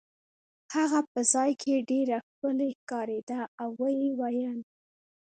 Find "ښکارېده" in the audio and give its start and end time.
2.79-3.39